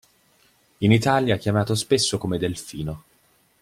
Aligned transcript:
In 0.79 0.91
Italia 0.91 1.37
chiamato 1.37 1.75
spesso 1.75 2.17
come 2.17 2.39
delfino. 2.39 3.03